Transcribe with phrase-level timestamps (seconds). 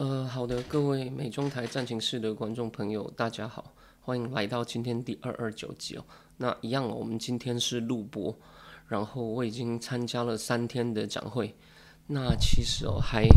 [0.00, 6.04] 呃，好的，各位美中台战情室的观众朋友，大家好，欢迎来到今天第二二九集哦。
[6.38, 8.34] 那一样，我们今天是录播，
[8.88, 11.54] 然后我已经参加了三天的展会，
[12.06, 13.28] 那其实哦还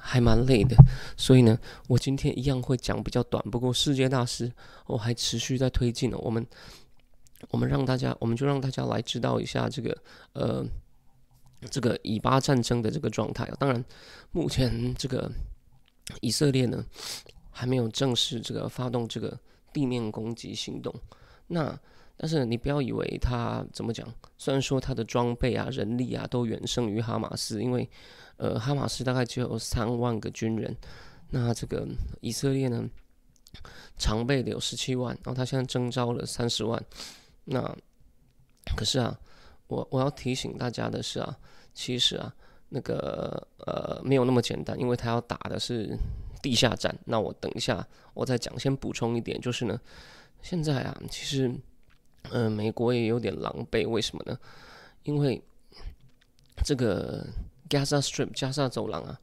[0.00, 0.76] 还蛮累的，
[1.16, 3.42] 所以呢，我今天一样会讲比较短。
[3.50, 4.52] 不过世界大师
[4.86, 6.46] 我还持续在推进呢，我们
[7.50, 9.98] 我们让大家，我们就让大家来知道一下这个
[10.34, 10.64] 呃
[11.68, 13.56] 这个以巴战争的这个状态啊。
[13.58, 13.84] 当然，
[14.30, 15.28] 目前这个。
[16.20, 16.84] 以色列呢
[17.50, 19.38] 还没有正式这个发动这个
[19.72, 20.94] 地面攻击行动，
[21.48, 21.78] 那
[22.16, 27.88] 但是你不要以为他怎么讲，虽然说他的装备啊、人力啊都远胜于哈马斯，因为
[28.38, 30.76] 呃哈马斯大概只有三万个军人，
[31.30, 31.86] 那这个
[32.20, 32.88] 以色列呢
[33.98, 36.82] 常备的有十七万，然后他现在征召了三十万，
[37.44, 37.60] 那
[38.76, 39.18] 可是啊，
[39.66, 41.38] 我我要提醒大家的是啊，
[41.74, 42.34] 其实啊。
[42.68, 45.96] 那个呃没有那么简单，因为他要打的是
[46.42, 46.96] 地下战。
[47.06, 49.80] 那我等一下我再讲，先补充一点，就是呢，
[50.42, 51.50] 现在啊，其实
[52.30, 54.38] 呃美国也有点狼狈，为什么呢？
[55.04, 55.42] 因为
[56.64, 57.26] 这个
[57.68, 59.18] Gaza Strip 加沙走廊啊，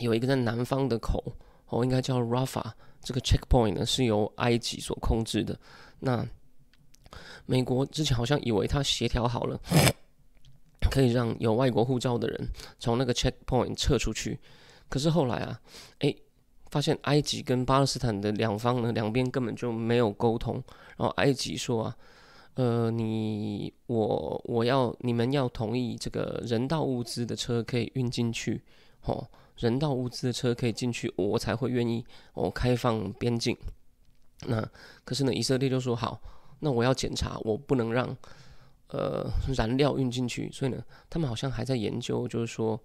[0.00, 1.36] 有一个在南方的口，
[1.68, 2.72] 哦，应该叫 Rafa
[3.02, 5.58] 这个 checkpoint 呢是由埃及所控制的。
[6.00, 6.26] 那
[7.44, 9.60] 美国之前好像以为他协调好了。
[10.94, 14.38] 可以让有外国护照的人从那个 checkpoint 撤出去，
[14.88, 15.60] 可是后来啊，
[15.98, 16.16] 诶，
[16.70, 20.62] 发现埃及跟巴勒斯坦的两方呢，两边根本就没有沟通。
[20.96, 21.96] 然后埃及说啊，
[22.54, 28.62] 呃，你我我要你们要同意这个人道物资的车可以运进去，
[29.02, 33.56] 哦，人道物资的车可以进去，我才会愿意哦开放边境。
[34.46, 34.64] 那
[35.04, 36.20] 可是呢，以色列就说好，
[36.60, 38.16] 那我要检查，我不能让。
[38.96, 42.80] 呃，燃料运进去，所以呢，他们好像还在研究，就是说，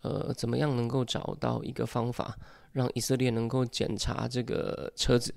[0.00, 2.34] 呃，怎么样能够找到一个方法，
[2.72, 5.34] 让以色列能够检查这个车子，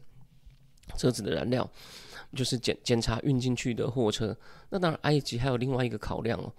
[0.96, 1.70] 车子的燃料，
[2.34, 4.34] 就是检检查运进去的货车。
[4.70, 6.50] 那当然，埃及还有另外一个考量哦，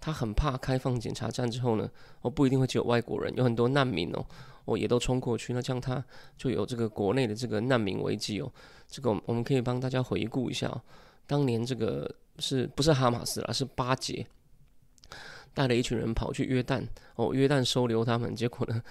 [0.00, 1.88] 他很怕开放检查站之后呢，
[2.22, 4.26] 哦，不一定会只有外国人，有很多难民哦，
[4.64, 6.04] 哦，也都冲过去，那这样他
[6.36, 8.52] 就有这个国内的这个难民危机哦。
[8.88, 10.82] 这个我们可以帮大家回顾一下，
[11.28, 12.12] 当年这个。
[12.38, 13.52] 是不是哈马斯啦？
[13.52, 14.26] 是巴结
[15.54, 16.82] 带了一群人跑去约旦
[17.16, 18.82] 哦，约旦收留他们，结果呢，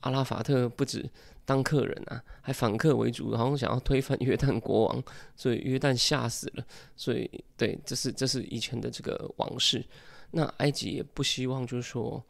[0.00, 1.08] 阿拉法特不止
[1.44, 5.02] 当客人啊，还反客为主，好像想要推翻约旦国王，
[5.36, 6.64] 所以约旦吓死了。
[6.96, 9.84] 所以对，这是这是以前的这个往事。
[10.32, 12.22] 那埃及也不希望，就是说，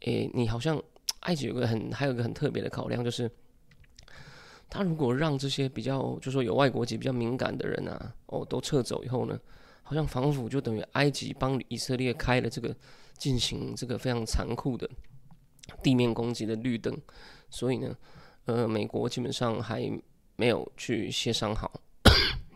[0.00, 0.82] 诶，你好像
[1.20, 3.30] 埃及有个很还有个很特别的考量，就是
[4.68, 9.38] 他如果让这些比较，就说有外国籍比较敏感的人啊，哦，都撤走以后呢？
[9.88, 12.76] 好像防腐就等于埃及帮以色列开了这个
[13.16, 14.86] 进行这个非常残酷的
[15.82, 16.94] 地面攻击的绿灯，
[17.48, 17.96] 所以呢，
[18.44, 19.90] 呃，美国基本上还
[20.36, 21.80] 没有去协商好。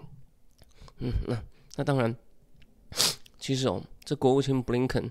[1.01, 1.43] 嗯，那
[1.77, 2.15] 那当然，
[3.39, 5.11] 其实哦，这国务卿布林肯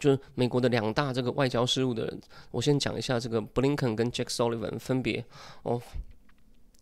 [0.00, 5.24] 就是美国的两大这个外交事务的人，我先讲一下这个布林肯跟 Jack Sullivan 分别
[5.62, 5.80] 哦，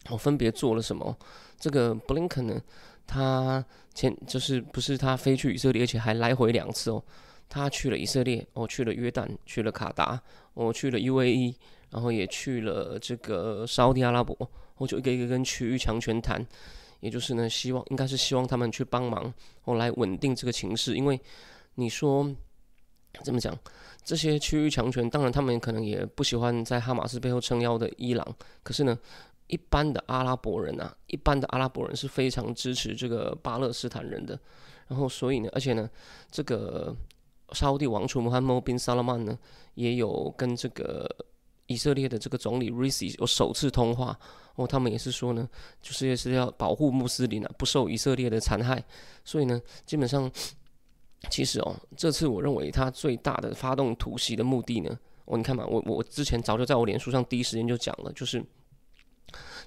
[0.08, 1.14] 我分别做了什么？
[1.58, 2.62] 这个布林肯呢？
[3.06, 7.02] 他前就是不是他飞去以色列，而且还来回两次哦。
[7.48, 10.20] 他去了以色列，哦，去了约旦，去了卡达，
[10.54, 11.54] 哦，去了 UAE，
[11.90, 14.36] 然后也去了这个沙地阿拉伯，
[14.78, 16.44] 我就一个一个跟区域强权谈，
[17.00, 19.32] 也就是呢，希望应该是希望他们去帮忙，
[19.64, 20.96] 哦，来稳定这个情势。
[20.96, 21.20] 因为
[21.74, 22.28] 你说
[23.22, 23.56] 怎么讲，
[24.02, 28.98] 这些区域强权，当然他们可能也不喜欢在哈马斯背后撑腰的伊朗，可是呢。
[29.46, 34.38] 一般的阿拉伯人啊，一般的阿拉伯人是非常支持这个巴勒斯坦人的。
[34.88, 35.88] 然后，所以呢，而且呢，
[36.30, 36.94] 这个
[37.52, 39.38] 沙地王储穆罕默德·萨拉曼呢，
[39.74, 41.08] 也有跟这个
[41.66, 44.18] 以色列的这个总理 Risi 有首次通话。
[44.56, 45.48] 哦，他们也是说呢，
[45.80, 48.84] 就是也是要保护穆斯林啊，不受以色列的残害。
[49.24, 50.30] 所以呢，基本上，
[51.30, 58.44] 其实哦，这次我认为他最大的发动突袭的目的呢，哦，你看嘛，我我之前早就在我脸书上第一时间就讲了，就是。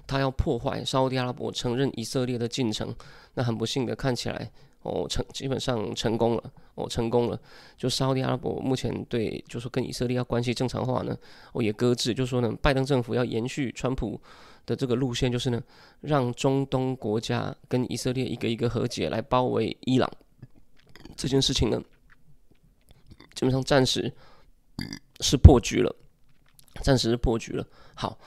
[0.06, 2.94] 他要破坏沙地阿拉伯承认以色列的进程，
[3.34, 4.50] 那很不幸的看起来
[4.82, 7.38] 哦成基本上成功了，哦成功了。
[7.76, 11.16] 就沙特阿拉伯目前对就说跟以色列要关系正常化呢，
[11.52, 14.18] 哦也搁置，就说呢拜登政府要延续川普
[14.64, 15.62] 的这个路线，就是呢
[16.00, 20.10] 让中东国家跟以色列一个一个和解来包围伊朗
[21.16, 21.82] 这件事情呢，
[23.34, 24.10] 基本上暂时
[25.20, 25.94] 是破局了，
[26.82, 27.66] 暂时是破局了。
[27.94, 28.18] 好。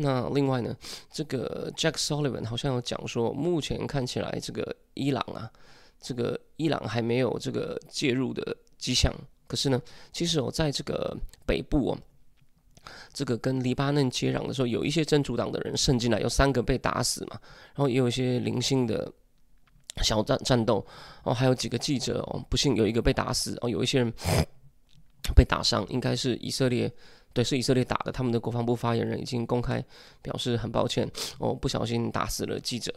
[0.00, 0.76] 那另外呢，
[1.10, 5.50] 这个 Jack Sullivan 好像有讲说，目前看起来这个伊朗啊，
[6.00, 9.12] 这个伊朗还没有这个介入的迹象。
[9.48, 11.98] 可是呢，其实我在这个北部哦，
[13.12, 17.36] 这个跟黎巴嫩接壤的时候，有一些真主党的人渗进来，有三个被打死嘛，
[17.74, 19.12] 然后也有一些零星的
[20.04, 20.86] 小战战斗
[21.24, 24.12] 哦，还有几个记者哦，不幸有一个被打死哦，有一些人
[25.34, 26.88] 被打伤，应该是以色列。
[27.38, 28.10] 对，是以色列打的。
[28.10, 29.80] 他们的国防部发言人已经公开
[30.20, 31.08] 表示很抱歉，
[31.38, 32.92] 哦，不小心打死了记者。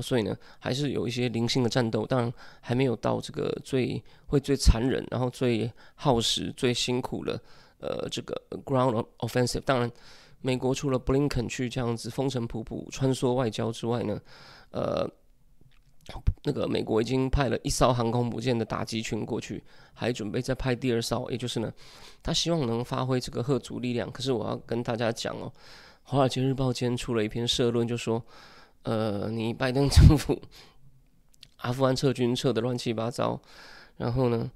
[0.00, 7.40] 所以呢，还是有一些零星的战斗，当然还没有到这个最会最残忍，然后最耗时、最辛苦的
[7.78, 9.62] 呃这个 ground offensive。
[9.62, 9.90] 当然，
[10.42, 14.20] 美国除了布林肯去这样子风尘仆仆穿梭外交之外呢，
[14.72, 15.10] 呃。
[16.44, 19.62] 那个美国已经派了一艘航空母舰的打击群过去，
[19.92, 21.72] 还准备再派第二艘，也就是呢，
[22.22, 24.08] 他希望能发挥这个核主力量。
[24.12, 25.52] 可是我要跟大家讲哦，
[26.04, 28.24] 《华尔街日报》今天出了一篇社论，就说，
[28.84, 30.40] 呃，你拜登政府
[31.58, 33.40] 阿富汗撤军撤的乱七八糟，
[33.96, 34.48] 然后呢，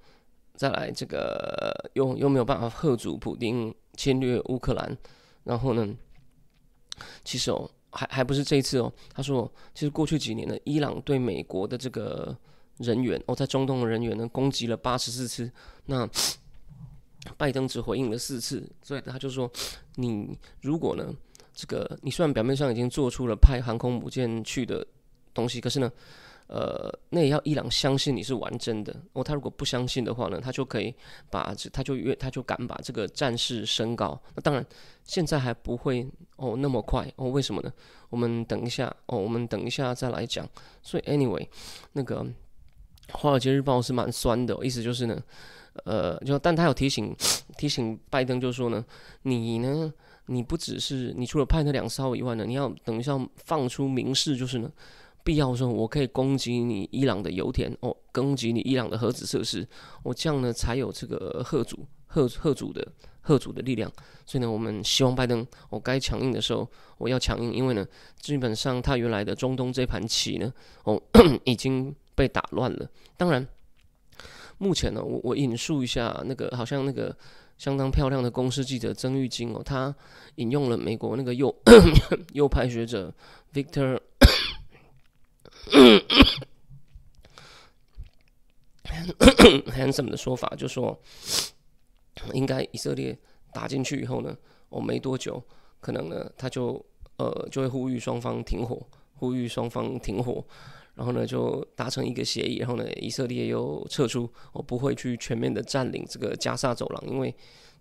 [0.55, 4.97] 再来这个又又没有办法贺阻普丁侵略乌克兰，
[5.43, 5.97] 然后呢，
[7.25, 7.69] 其实哦。
[7.91, 12.37] 还还不是这一次哦，他说，其实过去几年呢，伊朗对美国的这个
[12.79, 15.51] 人员哦，在中东的人员呢，攻击了八十四次，
[15.87, 16.09] 那
[17.37, 19.51] 拜登只回应了四次，所以他就说，
[19.97, 21.15] 你如果呢，
[21.55, 24.87] 这个你虽然表面上已经做出了派航空母舰去的
[25.35, 25.93] 东西，可是呢。
[26.53, 29.23] 呃，那也要伊朗相信你是玩真的哦。
[29.23, 30.93] 他如果不相信的话呢，他就可以
[31.31, 34.21] 把这，他就越，他就敢把这个战事升高。
[34.35, 34.67] 那当然，
[35.05, 36.05] 现在还不会
[36.35, 37.29] 哦那么快哦。
[37.31, 37.73] 为什么呢？
[38.09, 40.45] 我们等一下哦，我们等一下再来讲。
[40.83, 41.47] 所以，anyway，
[41.93, 42.25] 那个
[43.13, 45.23] 《华尔街日报》是蛮酸的，意思就是呢，
[45.85, 47.15] 呃，就但他有提醒
[47.59, 48.85] 提醒拜登，就说呢，
[49.23, 49.95] 你呢，
[50.27, 54.69] 你不只是你除了派那两艘以外呢，你要等一下放出明示，就是呢。
[55.23, 59.67] 必要的时候，我可以攻击你伊朗的油田哦，攻击你伊朗的核子设施，
[60.03, 62.87] 我这样呢才有这个贺主贺贺主的
[63.21, 63.91] 贺主的力量。
[64.27, 66.69] 所以呢，我们希望拜登，我该强硬的时候
[66.99, 67.87] 我要强硬，因为呢，
[68.21, 70.53] 基本上他原来的中东这盘棋呢，
[70.85, 71.01] 哦
[71.45, 72.89] 已经被打乱了。
[73.17, 73.47] 当然，
[74.59, 77.17] 目前呢，我我引述一下那个好像那个
[77.59, 79.95] 相当漂亮的公司记者曾玉金哦，他
[80.37, 81.55] 引用了美国那个右
[82.33, 83.13] 右派学者
[83.53, 83.99] Victor。
[89.73, 91.01] Handsome 的说法就说，
[92.35, 93.17] 应该以色列
[93.53, 94.37] 打进去以后呢，
[94.69, 95.43] 哦，没多久，
[95.81, 96.85] 可能呢，他就
[97.17, 100.45] 呃就会呼吁双方停火，呼吁双方停火，
[100.95, 107.35] 然后呢就达成一个协议，然后呢，以色列又撤出，我不会去全面的占领这个加沙走廊，因为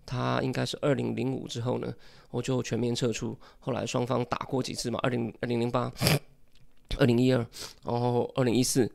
[0.06, 1.92] 他应该是二零零五之后呢，
[2.30, 5.92] 我就全面撤出，后来双方打过几次嘛，二零二零零八。
[7.00, 7.38] 二零一二，
[7.82, 8.88] 然后二零一四，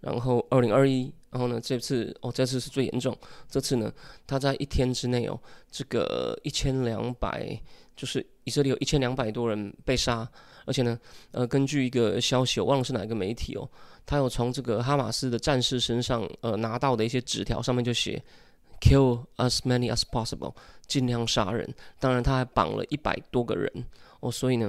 [0.00, 3.16] 然后二零二一，然后呢，这次哦，这次是最严重。
[3.48, 3.90] 这次呢，
[4.26, 7.56] 他在一天之内哦，这个一千两百，
[7.96, 10.28] 就是以色列有一千两百多人被杀，
[10.66, 10.98] 而且呢，
[11.30, 13.70] 呃，根据一个消息，我忘了是哪一个媒体哦，
[14.04, 18.20] 他有从这个哈马斯的战士身上呃拿到的一些纸条，上面就写
[18.80, 20.52] “kill as many as possible”，
[20.88, 21.72] 尽量杀人。
[22.00, 23.72] 当然，他还绑了一百多个人
[24.18, 24.68] 哦，所以呢。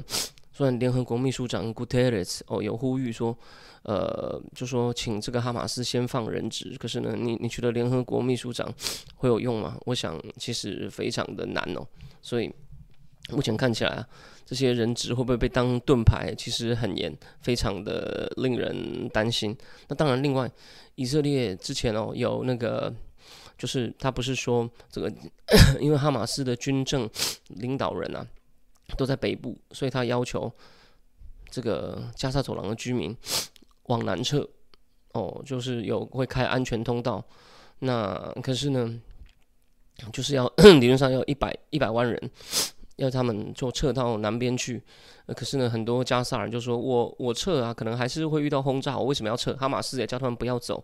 [0.55, 3.35] 虽然联合国秘书长 Guterres 哦有呼吁说，
[3.81, 8.71] 呃，就说请这个哈马斯先放人质，可是呢，你你觉得联合国秘书长
[9.15, 9.75] 会有用吗？
[9.87, 11.83] 我想其实非常的难哦。
[12.21, 12.53] 所以
[13.31, 14.07] 目前看起来啊，
[14.45, 19.57] 这些人质会不会被当盾牌，其实很严，非常的令人担心。
[19.87, 20.49] 那当然，另外
[20.93, 22.93] 以色列之前哦有那个，
[23.57, 25.11] 就是他不是说这个，
[25.81, 27.09] 因为哈马斯的军政
[27.47, 28.27] 领导人啊。
[28.97, 30.51] 都在北部，所以他要求
[31.49, 33.15] 这个加沙走廊的居民
[33.83, 34.47] 往南撤。
[35.13, 37.23] 哦，就是有会开安全通道。
[37.79, 38.99] 那可是呢，
[40.11, 42.31] 就是要 理论上要一百一百万人，
[42.95, 44.81] 要他们就撤到南边去。
[45.27, 48.97] 可是呢，很多加沙人就说：“我我撤啊，可能还是会遇到轰炸。
[48.97, 49.53] 我为什么要撤？
[49.55, 50.83] 哈马斯也叫他们不要走。”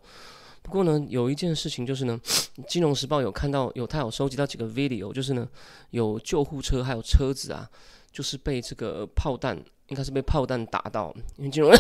[0.62, 2.20] 不过呢，有一件事情就是呢，
[2.68, 5.48] 《金融时报》有看到有他有收集到几个 video，就是呢
[5.90, 7.68] 有救护车还有车子啊。
[8.12, 11.72] 就是被这个炮弹，应该是被炮弹打到，因为金融《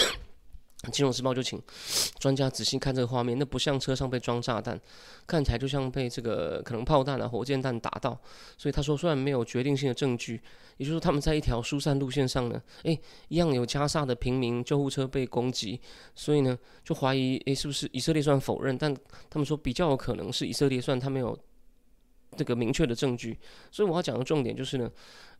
[0.93, 1.61] 金融时报》就请
[2.19, 4.79] 专家仔细看这个画面，那不像车上被装炸弹，
[5.27, 8.17] 看起来就像被这个可能炮弹啊、火箭弹打到。
[8.57, 10.41] 所以他说，虽然没有决定性的证据，
[10.77, 15.81] 也就是说他们在一条疏散路线上呢，诶，一样有加沙的平民救护车被攻击，
[16.15, 18.77] 所以呢就怀疑，诶，是不是以色列算否认？
[18.77, 18.95] 但
[19.29, 21.37] 他们说比较有可能是以色列算他没有
[22.37, 23.37] 这个明确的证据。
[23.69, 24.89] 所以我要讲的重点就是呢。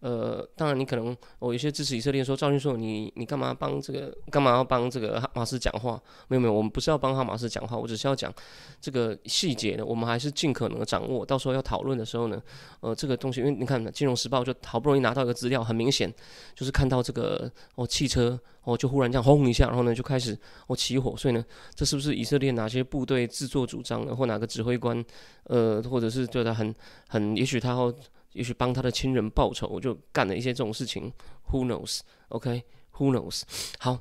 [0.02, 6.02] 呃，当然，你可能我有些支持以色列说，赵军说你你干嘛帮这个干嘛要帮这个哈马斯讲话？
[6.30, 8.34] 没有没有，我们不是要帮哈马斯讲话，我只是要讲
[8.80, 11.26] 这个细节呢，我们还是尽可能的掌握。
[11.26, 12.42] 到时候要讨论的时候呢，
[12.80, 16.10] 呃，这个东西，因为你看《金融时报》就好不容易拿到一个资料，很明显
[16.56, 20.38] 就是看到这个哦汽车哦就忽然这样轰一下，然后呢就开始
[20.68, 21.44] 哦起火，所以呢，
[21.76, 25.04] 这是不是以色列哪些部队自作主张的，或哪个指挥官
[25.44, 26.74] 呃，或者是觉得很
[27.10, 27.94] 很，也许他哦。
[28.34, 31.12] 也许帮他的亲人报仇，我就干了一些这种事情。
[31.52, 33.42] Who knows？OK？Who knows？
[33.80, 34.00] 好，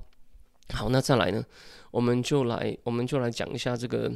[0.74, 1.44] 好，那再来呢？
[1.90, 4.12] 我们就来，我们就来讲一下这个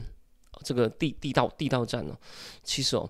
[0.62, 2.16] 这个地地道地道战哦。
[2.62, 3.08] 其实哦，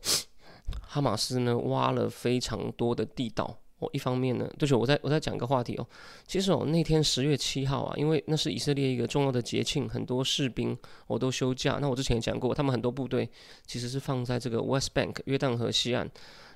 [0.80, 3.59] 哈马斯呢挖了非常多的地道。
[3.80, 5.85] 哦，一方面呢，就是我在我在讲个话题哦。
[6.25, 10.78] 其实哦，那天十月七号啊，因为那是以色列一个重要的节庆，很多士兵
[11.09, 11.78] 我都休假。
[11.80, 13.28] 那我之前也讲过，他们很多部队
[13.66, 16.09] 其实是放在这个 West Bank 约旦河西岸。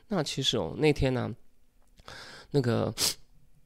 [0.09, 1.35] 那其实哦，那天呢，
[2.51, 2.95] 那个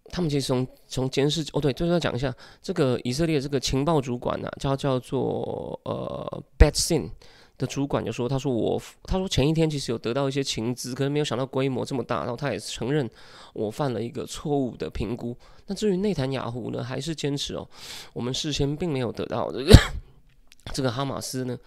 [0.06, 7.10] 他们其实从从监视哦，对，就是要讲一下这个以色列这个情报主管呢，叫叫做呃 Betsin
[7.58, 13.08] 的主管就说，他说我他说前一天其实有得到一些情资，可是没有想到规模这么大，然后他也承认
[13.52, 15.36] 我犯了一个错误的评估。
[15.66, 17.68] 那至于内塔尼亚胡呢，还是坚持哦，
[18.14, 19.72] 我们事先并没有得到这个
[20.72, 21.58] 这个哈马斯呢。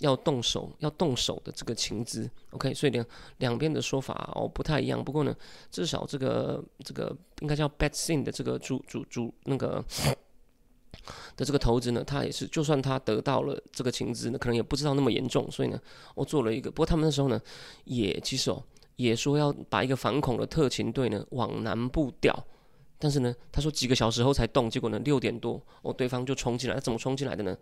[0.00, 3.06] 要动手，要动手的这个情资，OK，所以两
[3.38, 5.02] 两边的说法哦不太一样。
[5.02, 5.34] 不过呢，
[5.70, 9.82] 至少这个这个应该叫 Bad Sin 的这个主主主那个
[11.36, 15.50] 的这个投资呢，他也是，就算他得到了这个情资呢，可能也不知道那么严重。
[15.50, 15.80] 所以呢，
[16.14, 17.40] 我做了一个，不过他们那时候呢，
[17.84, 18.62] 也其实哦，
[18.96, 22.46] 也说要把一个反恐的特勤队呢往南部调。
[22.98, 26.74] 但是呢，他说几个小时后才动，结果呢六点多哦，对方就冲进来。
[26.74, 27.56] 他怎么冲进来的呢？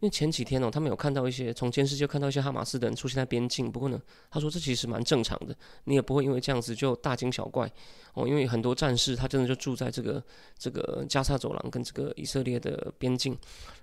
[0.00, 3.70] 因为前几天哦，他们有看到一些从监视就看到一些哈马斯的人出现在边境。
[3.70, 4.00] 不过呢，
[4.30, 7.70] 他说这其实蛮正常的，你也不会因为这样子就大惊小怪
[8.14, 8.26] 哦。
[8.26, 10.22] 因为很多战士他真的就住在这个
[10.58, 13.32] 这个加沙走廊跟这个以色列的边境，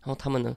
[0.01, 0.55] 然后他们呢。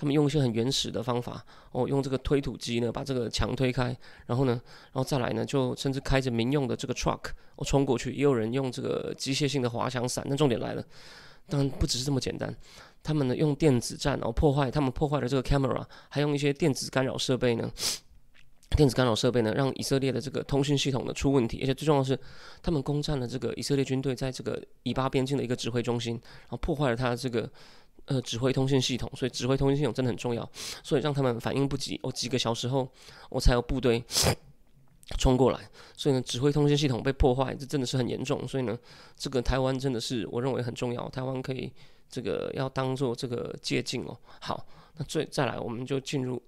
[0.00, 7.20] 他们用一些很原始的方法，哦，用这个推土机呢，把这个墙推开，然后呢，然后再来呢，就甚至开着民用的这个 truck，
[7.56, 8.10] 哦，冲过去。
[8.14, 10.24] 也有人用这个机械性的滑翔伞。
[10.26, 10.82] 那重点来了，
[11.50, 12.56] 当然不只是这么简单，
[13.02, 17.70] 他们呢用电子战，然后破坏，他们破坏了这个 camera，还用一些电子干扰设备呢，
[18.74, 21.58] 电子干扰设备呢，让以色列的这个通讯系统呢出问题。
[21.60, 22.18] 而且最重要的是，
[22.62, 27.50] 他们攻占了这个以色列军队在这个以巴边境的一个指挥中心，然后破坏了他这个。
[28.10, 30.50] 呃，指挥通信系统，所以指挥通信系统真的很重要，
[30.82, 32.88] 所以让他们反应不及，哦，几个小时后，
[33.28, 34.02] 我才有部队
[35.16, 38.76] 冲过来，所以呢，指挥通信系统被破坏，这真的是很严重，所以呢，
[39.16, 41.72] 这个台湾真的是我认为很重要，台湾可以
[42.08, 44.18] 这个要当做这个借鉴哦。
[44.40, 46.42] 好，那最再来，我们就进入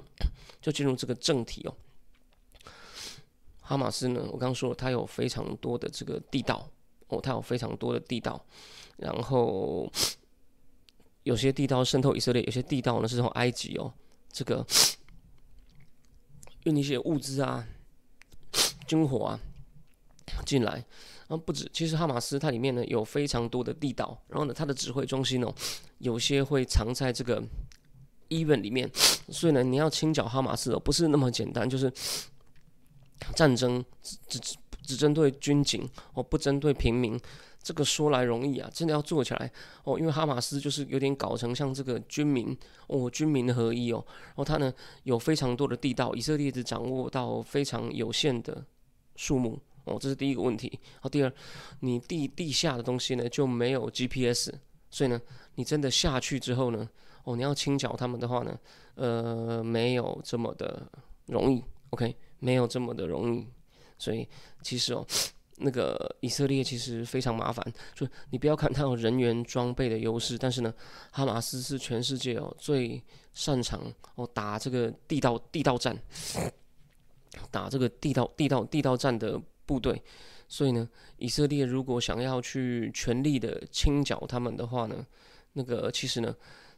[0.60, 1.74] 就进入这个正题哦。
[3.62, 6.68] 哈马斯呢，我刚刚说了，它有非常多的这个地道
[7.08, 8.44] 哦，它有非常多的地道，
[8.98, 9.90] 然后。
[11.26, 13.92] 有些地道渗透以色列，有些地道呢是从埃及哦，
[14.30, 14.64] 这个
[16.62, 17.66] 运一些物资啊、
[18.86, 19.40] 军火啊
[20.44, 20.74] 进来。
[21.28, 25.52] 然后不止，其实哈马斯它里面呢有非常多的地道，然后呢它的指挥中心哦，
[25.98, 27.42] 有些会藏在这个
[28.28, 28.88] 医院里面，
[29.28, 31.92] 所以呢你要清剿哈马斯哦，不是那么简单，就是
[33.34, 37.20] 战争只只只针对军警哦，不针对平民。
[37.66, 39.98] 这个说来容易啊，真的要做起来哦。
[39.98, 42.56] 因为哈马斯就是有点搞成像这个军民
[42.86, 44.04] 哦，军民合一哦。
[44.06, 48.64] 然后他呢有非常多的地道，以色列只掌握到非常有限的
[49.16, 50.78] 数目哦，这是第一个问题。
[51.00, 51.32] 好，第二，
[51.80, 54.52] 你地地下的东西呢就没有 GPS，
[54.88, 55.20] 所以呢，
[55.56, 56.88] 你真的下去之后呢，
[57.24, 58.56] 哦，你要清剿他们的话呢，
[58.94, 60.88] 呃，没有这么的
[61.26, 61.64] 容易。
[61.90, 63.44] OK，没有这么的容易。
[63.98, 64.28] 所以
[64.62, 65.04] 其实哦。
[65.58, 70.72] 那个以色列其实非常麻烦，就你不要看它有人员装备的优势，但是呢，
[71.10, 73.80] 哈马斯是全世界哦最擅长
[74.16, 75.96] 哦打这个地道地道战，
[77.50, 80.02] 打这个地道地道地道战的部队，
[80.46, 85.06] 所以呢，以色列如果想要去全力的清剿他们的话呢，
[85.54, 86.36] 那个其实呢，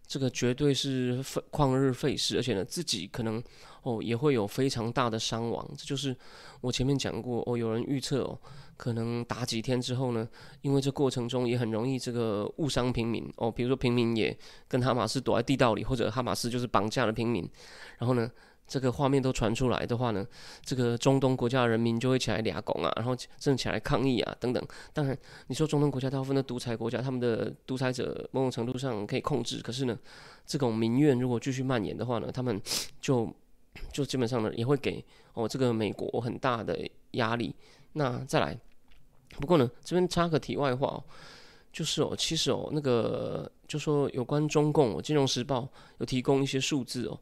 [0.08, 3.40] 这个绝对是费旷日费时，而且呢，自己可能
[3.82, 5.64] 哦也会有非常大的伤亡。
[5.76, 6.16] 这就是
[6.62, 8.40] 我前面讲过哦，有人预测哦，
[8.76, 10.26] 可能打几天之后呢，
[10.62, 14.36] 因为这过程中也很容易这个误伤平民哦，比如说平民也
[14.66, 17.48] 跟哈马斯躲在地道里，或者哈马斯就是绑架了平民，
[17.98, 18.28] 然后呢。
[18.68, 20.24] 这个画面都传出来的话呢，
[20.62, 24.62] 这个中东国家人民就会起来俩拱啊，然后正起来抗议啊，等等。
[24.92, 29.98] 当然，你说中东国家大部分的独裁国家，他们的独裁者某种程度上可以控制，可是呢，
[30.46, 32.60] 这种民怨如果继续蔓延的话呢，他们
[33.00, 33.34] 就
[33.90, 36.78] 就基本上呢也会给哦这个美国很大的
[37.12, 37.56] 压力。
[37.94, 38.54] 那再来，
[39.40, 41.02] 不过呢这边插个题外话哦，
[41.72, 45.60] 就是哦其实哦那个就说有关中共，《金融时报》
[45.98, 47.18] 有提供一些数字哦。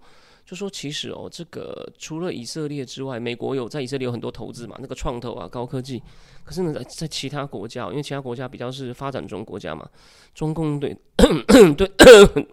[0.46, 6.00] 就说其实哦，这个除了以色列之外，美国有在以色列有很多投资嘛，那个创投啊、高科技。
[6.44, 9.90] 可是呢，在其他国家，因为其他国家比较是发展中国家嘛，
[10.34, 10.96] 中共对
[11.76, 11.90] 对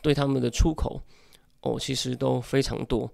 [0.00, 0.98] 对他们的出口
[1.60, 3.12] 哦，其实都非常多。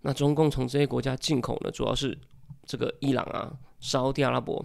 [0.00, 2.16] 那中共从这些国家进口呢，主要是
[2.64, 4.64] 这个伊朗啊、沙特阿拉伯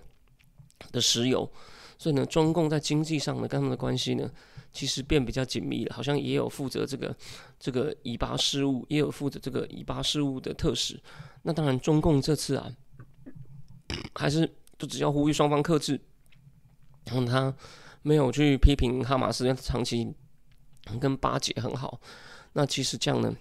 [0.91, 1.51] 的石油。
[2.00, 4.27] 所以呢，中共在经济上呢，跟他们的关系呢。
[4.72, 7.15] 其实变比较紧密了，好像也有负责这个
[7.60, 11.01] 这个以巴事务，也有负责这个以巴事务的特使。
[11.41, 12.72] 那当然，中共这次啊，
[14.13, 16.00] 还是就只要呼吁双方克制，
[17.06, 17.51] 然后他
[18.03, 20.13] 没有去批评哈马斯长期
[21.01, 22.00] 跟巴结很好。
[22.53, 23.36] 那其实这样呢？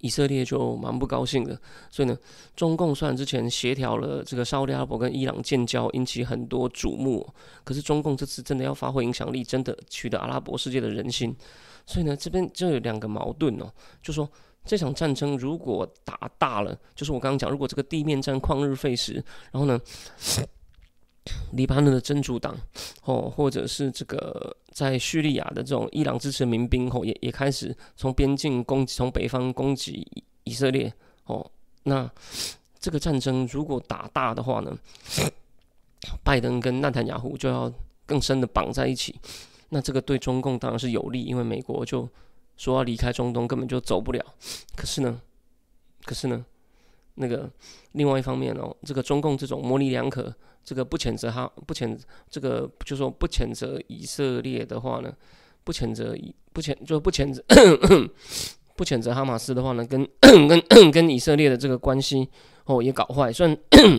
[0.00, 1.58] 以色列就蛮不高兴的，
[1.90, 2.16] 所以呢，
[2.54, 7.26] 中共虽然之前协调了这个沙特阿拉伯跟伊朗建交，引起很多瞩目，
[7.64, 11.34] 可是中共这次真的要发挥影响力，真的取得阿拉伯世界的人心，
[11.86, 14.28] 所以呢，这边就有两个矛盾哦，就说
[14.64, 19.14] 这场战争如果打大了，就是我刚刚讲，如果这个地面战旷日费时，
[19.52, 19.80] 然后呢？
[21.52, 22.56] 黎巴嫩的真主党，
[23.04, 30.06] 哦，或者是这个在叙利亚的这种伊朗支持民兵，哦，也也开始从边境攻击，从北方攻击
[30.44, 30.92] 以色列，
[31.24, 31.50] 哦，
[31.84, 32.08] 那
[32.78, 34.76] 这个战争如果打大的话呢，
[36.22, 37.72] 拜登跟纳坦雅胡就要
[38.04, 39.18] 更深的绑在一起，
[39.70, 42.08] 那这个对中共当然是有利，因为美国就
[42.56, 44.24] 说要离开中东根本就走不了，
[44.76, 45.20] 可是呢，
[46.04, 46.44] 可是呢，
[47.16, 47.50] 那个
[47.92, 50.34] 另外一方面哦，这个中共这种模棱两可。
[50.66, 51.96] 这个不谴责哈，不谴
[52.28, 55.14] 这个就说不谴责以色列的话呢，
[55.62, 57.40] 不谴责以不谴就不谴责
[58.74, 62.28] 不谴责哈马斯的话呢，跟跟跟以色列的这个关系
[62.64, 63.56] 哦也搞坏，虽然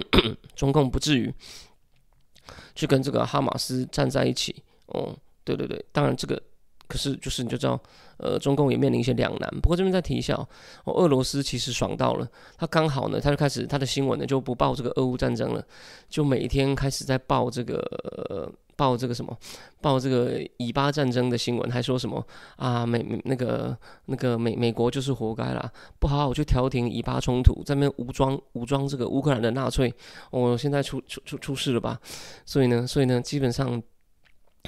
[0.57, 1.33] 中共不至于
[2.75, 6.41] 去跟这个哈马斯站在一起哦，对对对，当然这个。
[6.87, 7.77] 可是，就是你就知道，
[8.17, 9.49] 呃，中共也面临一些两难。
[9.61, 10.33] 不过这边再提一下
[10.85, 15.61] 哦，俄罗斯其实爽到了，他刚好呢，他就开始他的新闻呢就不报这个俄乌战争了，
[16.09, 19.37] 就每天开始在报这个报这个什么，
[19.81, 25.69] 报这个以巴战争的新闻，还说什么啊美那个那个美美国就是活该啦，
[25.99, 29.93] 不好好去调停以巴冲突，在那边武装武装这个乌克兰的纳粹，
[30.31, 31.99] 哦，现在出出出出事了吧？
[32.45, 33.83] 所以呢，所以呢，基本上。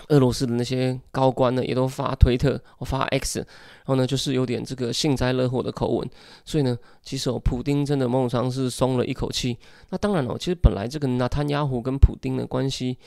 [0.08, 3.48] 俄罗斯的那些高官呢，也都发推特，我发 X，然
[3.86, 6.10] 后呢，就是有点这个幸灾乐祸的口吻。
[6.44, 9.58] 所以呢，其实哦，普丁真的某种程度是松了一口气。
[9.90, 12.98] 那当然哦，其实本来这个纳坦雅胡跟普丁的关系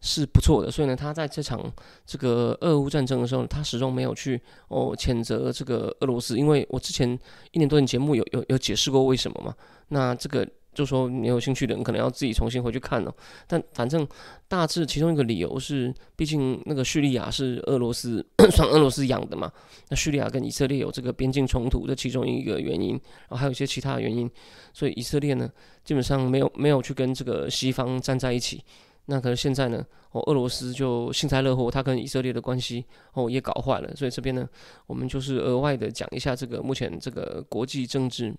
[0.00, 1.60] 是不错的，所以呢，他在这场
[2.04, 6.38] 这个俄乌战争的时候，他始终没有去哦谴责这个俄罗斯。
[6.38, 7.18] 因为我之前
[7.52, 9.54] 一年多的节目有有有解释过为什么嘛。
[9.88, 10.48] 那这个。
[10.80, 13.14] 就说你有兴趣的人可能要自己重新回去看哦。
[13.46, 14.08] 但反正
[14.48, 19.52] 大致其中一个理由是，毕竟那个叙利亚是俄罗斯 算俄罗斯养的嘛。
[19.90, 24.30] 那叙利亚跟以色列有这个边境冲突的其中一个原因，然后还有一些其他的原因。
[24.72, 25.50] 所以以色列呢，
[25.84, 28.64] 基本上没有没有去跟这个西方站在一起。
[29.04, 33.94] 那可能现在呢，哦，俄罗斯就幸灾乐祸，他跟以色列的关系哦也搞坏了。
[33.94, 34.48] 所以这边呢，
[34.86, 38.34] 我们就是额外的讲一下这个目前这个国际政治。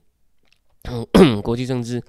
[1.43, 2.01] 国际政治，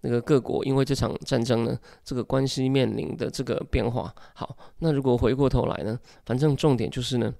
[0.00, 4.14] 那个各国因为这场战争呢，这个关系面临的这个变化。
[4.34, 7.34] 好，那如果回过头来呢，反正重点就是呢，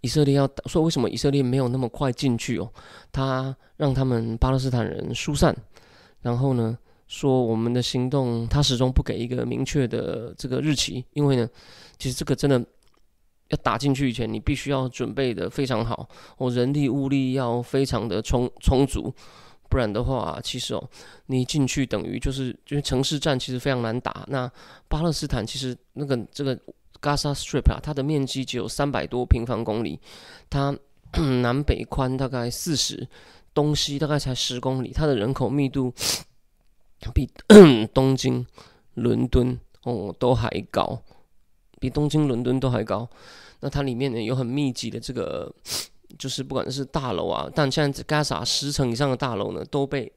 [0.00, 2.70] 以色列要说为什么以色列没有那么快进去哦？
[3.12, 5.56] 他让他们巴勒斯坦人疏散，
[6.20, 11.48] 然后呢说我们的行动，他始终不给一个明确的这个日期，因为呢，
[11.98, 12.64] 其实这个真的。
[13.48, 19.14] 要打进去以前，你必须要准备的非常好，哦，人力物力要非常的充充足，
[19.68, 20.88] 不然的话，其实哦，
[21.26, 24.24] 你进去等于就是因为城市战其实非常难打。
[24.28, 24.50] 那
[24.88, 26.56] 巴勒斯坦其实那个这个
[27.00, 30.00] Gaza Strip 啊，它的面积只有三百多平方公里，
[30.50, 30.76] 它
[31.42, 33.06] 南北宽大概四十，
[33.54, 35.94] 东西大概才十公里，它的人口密度
[37.14, 37.30] 比
[37.94, 38.44] 东京、
[38.94, 41.00] 伦敦哦都还高。
[41.86, 43.08] 比东京、伦敦都还高，
[43.60, 45.48] 那它里面呢有很密集的这个，
[46.18, 50.12] 就是不管是大楼啊，但现在 Gaza 十层以上的大楼呢都被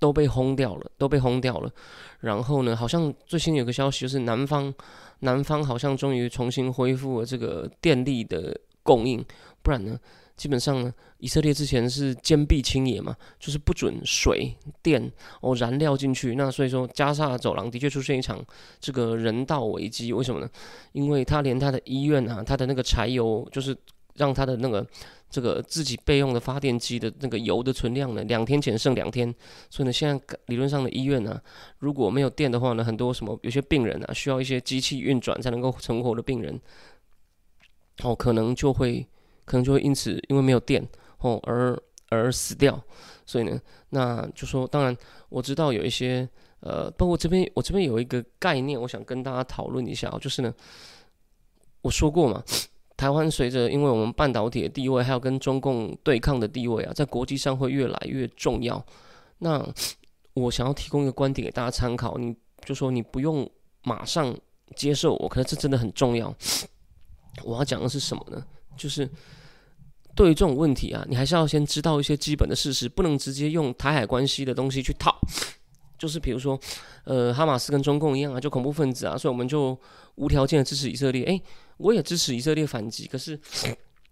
[0.00, 1.70] 都被轰掉了，都被轰掉了。
[2.18, 4.74] 然后呢，好像最新有个消息就是南方
[5.20, 9.24] 南方好像终于重新恢复了这个电力的供应，
[9.62, 9.96] 不然呢？
[10.40, 16.34] 基本上呢，以色列之前是坚壁清野嘛，就是不准水电哦燃料进去。
[16.34, 18.42] 那所以说，加沙走廊的确出现一场
[18.80, 20.14] 这个人道危机。
[20.14, 20.48] 为什么呢？
[20.92, 23.76] 因为他连他的医院啊，他的那个柴油，就是
[24.14, 24.86] 让他的那个
[25.28, 29.28] 这个自己备用的发电机的那个油的存量呢，两天前剩两天。
[29.68, 31.38] 所以呢，现在理论上的医院呢，
[31.80, 36.58] 如果没有电的话呢，很多什么有些病人啊，需要一些机器运转才能够存活的病人，
[38.02, 39.06] 哦，可能就会。
[39.50, 40.80] 可能就会因此因为没有电
[41.18, 41.76] 哦而
[42.08, 42.80] 而死掉，
[43.26, 44.96] 所以呢，那就说当然
[45.28, 46.28] 我知道有一些
[46.60, 50.54] 呃，包括这边我这边有一个概念，我想跟大家讨论一下，就是呢，
[51.82, 52.44] 我说过嘛，
[52.96, 58.80] 台湾随着因为我们半导体的地位，还有跟中共对抗的地位啊，在国际上会越来越重要。
[59.38, 59.66] 那
[60.34, 63.50] 我想要提供一个观点给大家参考，你就说你不用
[63.82, 64.32] 马上
[64.76, 66.32] 接受我，可是这真的很重要。
[67.42, 68.46] 我要讲的是什么呢？
[68.76, 69.10] 就是。
[70.14, 75.18] 对于这种问题啊，你还是要先知道一些基本的事实，不能直接用台海关系的东西去套。
[75.98, 76.58] 就是比如说，
[77.04, 79.78] 呃，哈马斯跟中共一样啊，就恐怖分子啊，所以我们就
[80.14, 81.24] 无条件的支持以色列。
[81.24, 81.42] 诶，
[81.76, 83.38] 我也支持以色列反击，可是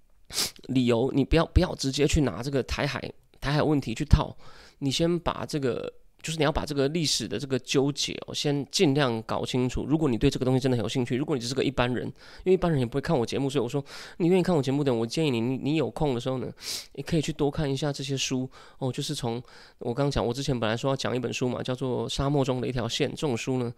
[0.69, 3.01] 理由你不要不要直接去拿这个台海
[3.41, 4.37] 台海问题去套，
[4.79, 5.93] 你先把这个。
[6.21, 9.85] 就是你要把这个历史的这个纠结哦，先尽量搞清楚。
[9.87, 13.83] 如果你对这个东西真的很有兴趣，如果你只是个一般人，因为一般人也不会看我节目，所以我说
[14.17, 16.53] 你愿意看我节目的，我建议你，你你有空的时候呢，
[16.95, 18.91] 你可以去多看一下这些书哦。
[18.91, 19.43] 就是从
[19.79, 23.09] 我刚刚讲，我之前本来说要讲一本书嘛，叫做《沙漠中的一条线》。
[23.13, 23.73] 这种书呢，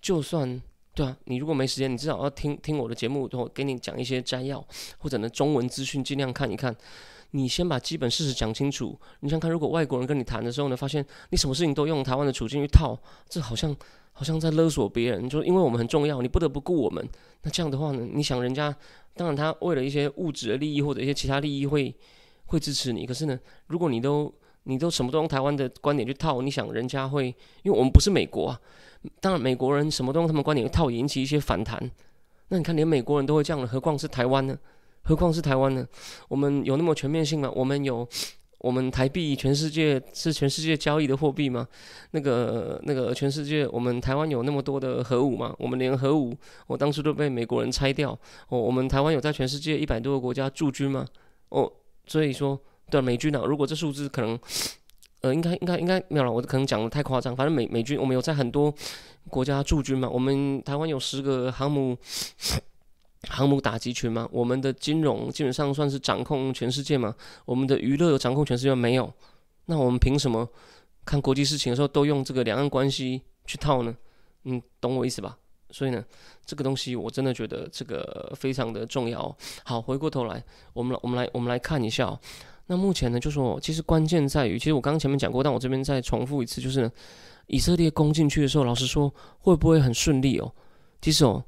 [0.00, 0.60] 就算
[0.94, 4.62] 对啊，你如果没时间，你至少要听听我的节目，我给你讲一些摘要，
[4.98, 6.76] 或者呢中文资讯尽量看一看。
[7.32, 8.98] 你先把基本事实讲清楚。
[9.20, 13.74] 你想看，如果外国人跟你谈的时候呢，发现你什么事情都用台湾的处境去套，这好像
[14.12, 15.28] 好像在勒索别人。
[15.28, 17.06] 就因为我们很重要，你不得不顾我们。
[17.42, 18.74] 那这样的话呢，你想人家，
[19.14, 21.94] 当然他为了一些物质的利益或者一些其他利益会
[22.46, 23.04] 会支持你。
[23.04, 24.32] 可是呢，如果你都
[24.64, 27.26] 你都什么都用台湾的观点去套，你想人家会？
[27.62, 28.60] 因为我们不是美国啊。
[29.20, 31.78] 当然美国人什么都用他们观点去套，引起一些反弹。
[32.48, 34.58] 那你看，连美国人都会这样了，何况是台湾呢？
[35.08, 35.88] 何况是台湾呢？
[36.28, 37.50] 我们有那么全面性吗？
[37.54, 38.06] 我们有，
[38.58, 41.66] 我们台币全世界是全世界交易的货币吗？
[42.10, 45.56] 那个那个全世界，我们台湾有那么多的核武吗？
[45.58, 48.10] 我们连核武，我当初都被美国人拆掉。
[48.50, 51.06] 哦，我们台湾有在全世界一百多个国家驻军吗？
[51.48, 51.72] 哦，
[52.06, 54.38] 所以说，对美军啊，如果这数字可能，
[55.22, 57.34] 呃，应该应该应该没有了，我可能讲的太夸张。
[57.34, 58.70] 反正美美军，我们有在很多
[59.30, 60.06] 国家驻军嘛。
[60.06, 61.96] 我们台湾有十个航母。
[63.28, 64.28] 航母打击群吗？
[64.32, 67.14] 我们的金融基本上算是掌控全世界吗？
[67.44, 69.12] 我们的娱乐掌控全世界没有？
[69.66, 70.48] 那我们凭什么
[71.04, 73.94] 看国际事情的时候都用这个两岸关系去套呢？
[74.44, 75.36] 嗯，懂我意思吧？
[75.70, 76.02] 所以呢，
[76.46, 79.36] 这个东西我真的觉得这个非常的重要。
[79.62, 82.18] 好，回过头来，我们来我们来我们来看一下。
[82.66, 86.90] 那目前呢，就说其实关键在于，其实我刚刚前面讲过，但我这边再重复一次，就是
[87.46, 90.50] 以色列攻进去的时候，老实说会不会很顺利哦？
[91.02, 91.44] 其实哦。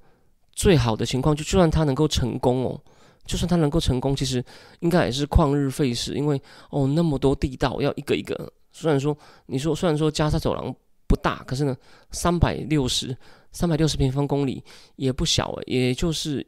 [0.53, 2.81] 最好的情况就，就算他能够成功哦，
[3.25, 4.45] 就算他能够成功，其实
[4.81, 8.53] 应该也是旷日费时，因为哦那么多地道要一个一个。
[8.73, 10.75] 虽然说你说虽然说加沙走廊
[11.07, 11.77] 不大，可是呢
[12.11, 13.17] 三百六十
[13.53, 14.63] 三百六十平方公里
[14.97, 16.47] 也不小诶，也就是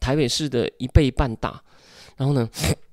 [0.00, 1.62] 台北市的一倍半大。
[2.16, 2.48] 然后呢，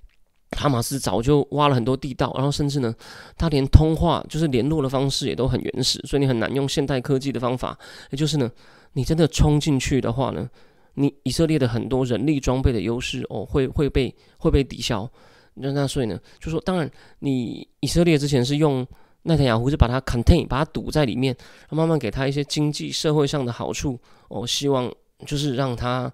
[0.57, 2.93] 哈马斯早就挖了很多地道，然后甚至呢，
[3.37, 7.77] 他连通话就是联络的方式也都很原始，所以你很难用现代科技的方法，
[8.09, 8.49] 也就是呢。
[8.97, 10.49] 你真的冲进去的话呢，
[10.95, 15.07] 你以色列的很多人力装备的优势哦，会会被会被抵消。
[15.53, 18.85] 那那所以呢，就说当然，你以色列之前是用
[19.21, 21.37] 奈坦雅胡是把它 contain，把它堵在里面，
[21.69, 24.91] 慢慢给他一些经济社会上的好处哦，希望
[25.27, 26.11] 就是让他。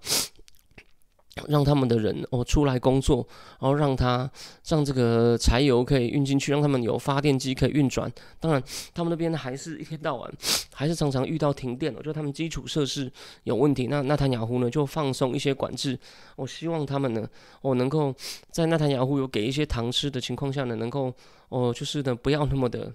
[1.48, 3.26] 让他们的人哦出来工作，
[3.60, 4.30] 然后让他
[4.68, 8.10] 让这个柴油可以运进去，让他们有发电机可以运转。
[8.38, 8.62] 当然，
[8.94, 10.32] 他们那边还是一天到晚
[10.72, 13.10] 还是常常遇到停电，我觉得他们基础设施
[13.42, 13.88] 有问题。
[13.88, 15.98] 那纳坦雅胡呢就放松一些管制，
[16.36, 17.28] 我希望他们呢，
[17.62, 18.14] 我能够
[18.50, 21.12] 在纳坦雅胡有给一些糖吃的情况下呢，能够
[21.48, 22.92] 哦就是呢不要那么的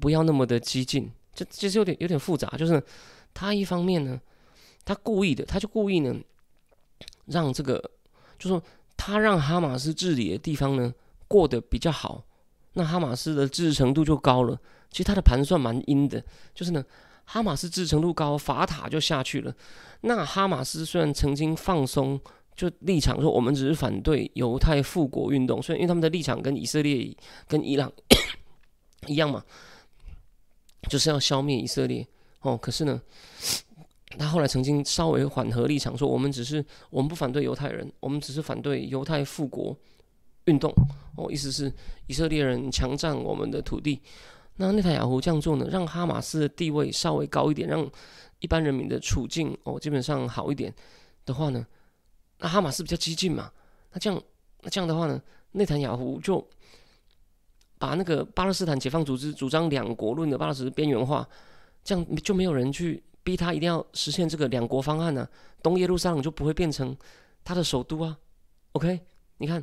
[0.00, 1.08] 不要那么的激进。
[1.34, 2.82] 这其实有点有点复杂，就是
[3.32, 4.20] 他一方面呢，
[4.84, 6.16] 他故意的，他就故意呢。
[7.28, 7.82] 让这个，
[8.38, 8.62] 就说
[8.96, 10.92] 他让哈马斯治理的地方呢
[11.26, 12.24] 过得比较好，
[12.72, 14.58] 那哈马斯的支持程度就高了。
[14.90, 16.22] 其实他的盘算蛮阴的，
[16.54, 16.84] 就是呢，
[17.24, 19.54] 哈马斯支持程度高，法塔就下去了。
[20.00, 22.18] 那哈马斯虽然曾经放松
[22.56, 27.14] 就立场说我们只是反对犹太复国运动，所以因为他们的立场跟以色列
[27.46, 27.92] 跟伊朗
[29.06, 29.44] 一样嘛，
[30.88, 32.06] 就是要消灭以色列
[32.40, 32.56] 哦。
[32.56, 33.00] 可是呢，
[34.18, 39.76] 他后来曾经稍微缓和立场，说我们只是我们不反对犹太人，我们只是反对犹太复国
[40.46, 40.72] 运动
[41.16, 41.72] 哦，意思是
[42.06, 44.00] 以色列人强占我们的土地。
[44.56, 47.88] 那内塔雅胡这样做呢，让哈马斯的地位稍微高一点，让
[48.40, 50.74] 一般人民的处境哦基本上好一点
[51.24, 51.64] 的话呢，
[52.38, 53.52] 那哈马斯比较激进嘛，
[53.92, 54.20] 那这样
[54.62, 56.44] 那这样的话呢，内塔雅胡就
[57.78, 61.28] 把那个巴勒斯坦解放组织主张两国论的巴勒斯坦边缘化，
[61.84, 65.28] 这样就没有人去逼他一定要实现这个两国方案呢，
[65.62, 66.96] 东耶路撒冷就不会变成
[67.44, 68.18] 他的首都啊。
[68.72, 69.00] OK，
[69.38, 69.62] 你看。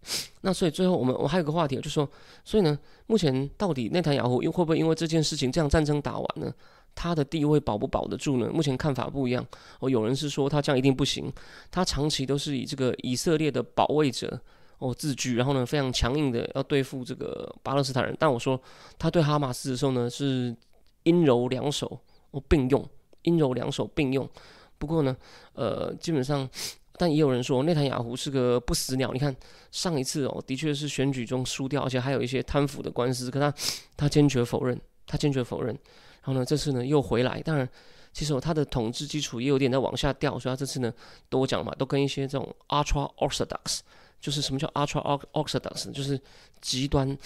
[0.42, 2.08] 那所以最后我们我还有个话题，就说，
[2.44, 6.54] 所以呢，目前到底内塔雅胡又会不会因为这件事情这样战争打完呢？
[6.94, 8.48] 他的地位保不保得住呢？
[8.48, 9.44] 目前看法不一样。
[9.80, 11.30] 哦，有人是说他这样一定不行，
[11.70, 14.40] 他长期都是以这个以色列的保卫者
[14.78, 18.16] 哦自居，然后呢非常强硬的要对付这个巴勒斯坦人。
[18.18, 18.58] 但我说
[18.98, 20.56] 他对哈马斯的时候呢是
[21.02, 22.00] 阴柔两手
[22.48, 22.88] 并用，
[23.22, 24.28] 阴柔两手并用。
[24.78, 25.16] 不过呢，
[25.54, 26.48] 呃，基本上。
[27.00, 29.12] 但也有人说内塔雅胡是个不死鸟。
[29.12, 29.32] 你看
[29.70, 33.54] 上一次哦，的确是选举中输掉，而且还有一些贪腐的官司，可他
[33.96, 35.68] 他坚决否认，他坚决否认。
[36.24, 37.40] 然后呢，这次呢又回来。
[37.42, 37.68] 当然，
[38.12, 40.92] 其实他的统治基础也有点在往下掉，所以他这次呢
[41.28, 43.78] 都讲嘛，都跟一些这种 ultra orthodox，
[44.20, 46.20] 就是什么叫 ultra orthodox，就是
[46.60, 47.16] 极端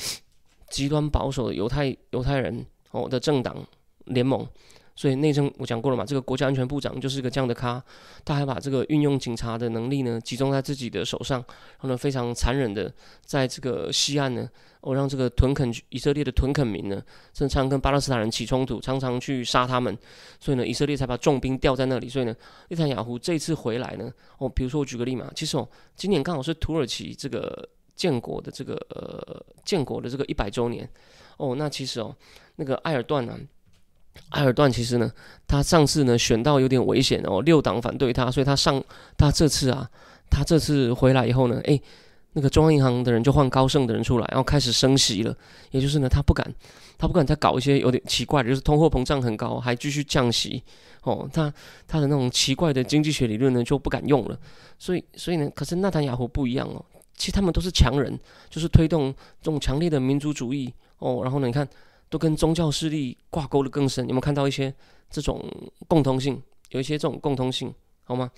[0.69, 3.57] 极端保守的犹太犹太人哦的政党
[4.05, 4.47] 联盟。
[4.95, 7.83] 所以内政我讲过了嘛，这个国家安全部长就是一个这样的咖，
[8.25, 12.93] 他还把这个运用警察的能力呢集中在自己的手上，然后呢非常残忍的
[13.25, 14.49] 在这个西岸呢，
[14.83, 17.03] 哦让这个屯垦以色列的屯垦民呢，
[17.33, 19.97] 常常跟巴勒斯坦人起冲突，常常去杀他们，
[20.39, 22.09] 所以呢以色列才把重兵调在那里。
[22.09, 22.37] 所以呢，
[22.69, 30.87] 内塔雅胡这次回来呢，哦比如说我举个例嘛，其实哦今年刚好是土耳其这个建国的这个呃建国的这个一百周年，
[31.39, 32.15] 哦那其实哦
[32.57, 33.39] 那个埃尔段呢。
[34.31, 35.11] 埃尔段其实呢，
[35.47, 38.83] 他上次呢选到有点危险哦，六党反对他，所以他上
[39.17, 39.89] 他这次啊，
[40.31, 41.81] 他这次回来以后呢，诶，
[42.33, 45.37] 那个中央银行的人就换高盛的人出来，然后开始升息了，
[45.71, 46.51] 也就是呢，他不敢，
[46.97, 50.63] 他不敢再搞一些有点奇怪的，就是通货膨胀很高还继续降息。
[51.03, 51.53] 哦，他
[51.87, 54.39] 他的那种奇怪的经济学理论呢就不敢用了，
[54.79, 56.85] 所以所以呢，可是纳坦雅胡不一样哦，
[57.17, 60.73] 其实他们都是强人，就是推动这种强烈的民族主义。
[60.99, 61.69] 哦，然后呢，你看。
[62.13, 64.73] 都跟宗教势力挂钩的更深，有没有看到一些
[65.09, 65.43] 这种
[65.89, 66.43] 共通性？
[66.69, 68.31] 有一些这种共通性，好吗？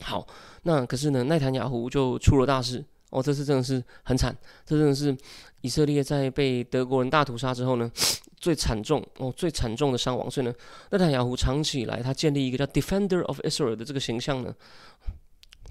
[0.00, 0.26] 好，
[0.62, 5.14] 那可是呢，奈坦雅胡就出了大事哦，这次真的是很惨，这真的是
[5.60, 7.92] 以色列在被德国人大屠杀之后呢，
[8.38, 10.30] 最惨重哦，最惨重的伤亡。
[10.30, 10.54] 所以呢，
[10.90, 14.54] 奈坦雅胡长期以来他建立一个叫 Defender of Israel 的这个形象呢，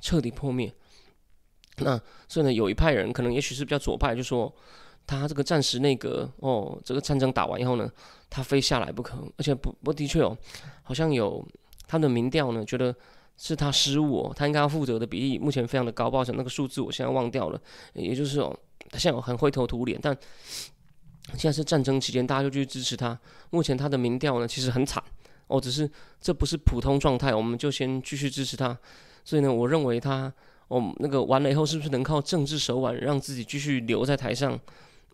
[0.01, 0.71] 彻底破灭。
[1.77, 4.53] 那所以呢，有一派人可能也许是比较左派，就说。
[5.07, 7.89] 他这个战时内阁哦，这个战争打完以后呢，
[8.29, 9.17] 他非下来不可。
[9.37, 10.37] 而且不不的确哦，
[10.83, 11.43] 好像有
[11.87, 12.93] 他的民调呢，觉得
[13.37, 17.61] 是他失误哦，他应该要负责的比例目前非常的高，抱歉，那个数字我现在忘掉了。
[17.93, 18.53] 也就是哦，
[18.91, 20.15] 他现在很灰头土脸，但
[21.35, 23.17] 现在是战争期间，大家就去支持他。
[23.51, 25.01] 目前他的民调呢，其实很惨
[25.47, 25.89] 哦，只是
[26.19, 28.77] 这不是普通状态，我们就先继续支持他。
[29.23, 30.33] 所以呢，我认为他
[30.67, 34.59] 哦，那个完了以后，是不是能靠政治手腕让自己继续留在台上？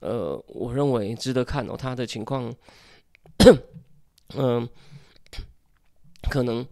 [0.03, 2.53] 呃，我认为值得看哦，他的情况，
[4.35, 4.67] 嗯，
[6.29, 6.65] 可能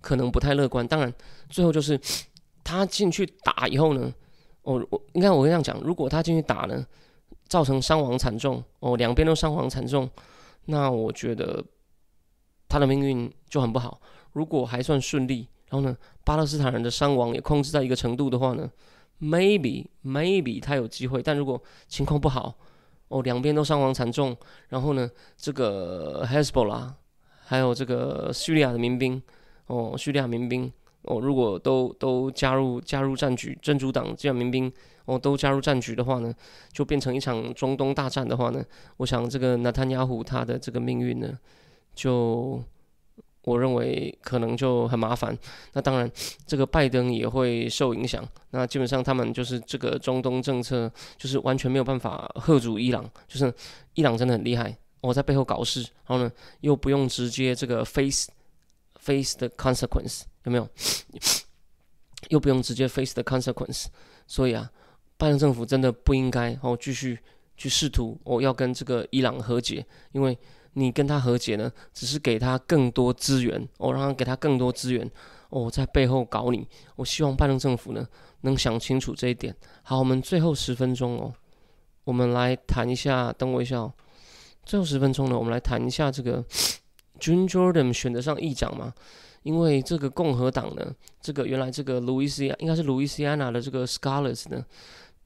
[0.00, 0.86] 可能不太乐观。
[0.86, 1.12] 当然，
[1.50, 2.00] 最后就是
[2.62, 4.14] 他进去打以后呢，
[4.62, 6.86] 哦，我应该我会这样讲，如果他进去打呢，
[7.48, 10.08] 造成伤亡惨重，哦，两边都伤亡惨重，
[10.66, 11.64] 那我觉得
[12.68, 14.00] 他的命运就很不好。
[14.32, 18.70] 如果还算顺利，然后呢，巴勒斯坦人的伤亡也控制在一个程度的话呢
[19.20, 21.20] ，maybe maybe 他有机会。
[21.20, 22.56] 但如果情况不好，
[23.08, 24.36] 哦，两边都伤亡惨重，
[24.68, 26.92] 然后呢，这个 hesbola
[27.44, 29.22] 还有这个叙利亚的民兵，
[29.66, 34.72] 哦，叙利亚民兵，哦，如果都都加入加入战局，真主党这样民兵，
[35.04, 36.34] 哦，都加入战局的话呢，
[36.72, 38.64] 就变成一场中东大战的话呢，
[38.98, 41.38] 我想这个纳坦雅胡他的这个命运呢，
[41.94, 42.62] 就。
[43.46, 45.38] 我认为可能就很麻烦。
[45.72, 46.10] 那当然，
[46.48, 48.28] 这个拜登也会受影响。
[48.50, 53.08] 那基本上他们就是这个中东政策，就是完全没有办法吓阻伊朗。
[53.28, 53.54] 就是
[53.94, 56.32] 伊朗真的很厉害，我在背后搞事，然后呢
[56.62, 58.28] 又不用直接这个 face
[58.96, 60.68] face the consequence，有没有？
[62.30, 63.86] 又不用直接 face the consequence。
[64.26, 64.68] 所以啊，
[65.16, 67.16] 拜登政府真的不应该哦继续
[67.56, 70.36] 去试图哦要跟这个伊朗和解，因为。
[70.78, 75.10] 你跟他和解呢，只是给他更多资源哦，让他给他更多资源
[75.48, 75.70] 哦。
[75.70, 76.68] 在背后搞你。
[76.96, 78.06] 我希望拜登政府呢
[78.42, 79.56] 能想清楚这一点。
[79.82, 81.32] 好，我们最后十分钟哦，
[82.04, 83.32] 我们来谈一下。
[83.32, 83.92] 等我一下，哦，
[84.66, 86.44] 最后十分钟呢，我们来谈一下这个
[87.18, 88.92] June Jordan 选得上议长吗？
[89.44, 94.62] 因为这个共和党呢，这个原来这个路易斯安应该是路易斯安那的这个 Scholars 呢。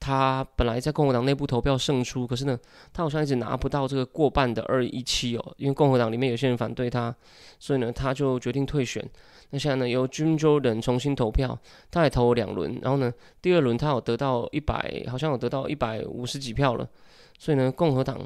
[0.01, 2.59] 他本来在共和党内部投票胜出，可是呢，
[2.91, 7.15] 他好像一直拿不到这个过半的二一七哦，因为共和党里面有些人反对他，
[7.59, 9.07] 所以呢，他就决定退选。
[9.51, 11.55] 那现在呢，由 Jim Jordan 重新投票，
[11.91, 16.89] 他也投了两轮，然后呢，第二轮他有得到一百，好像有得到一百五十几票了，
[17.37, 18.19] 所以呢，共和党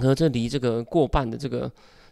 [0.00, 1.70] 和这离这个过半的这个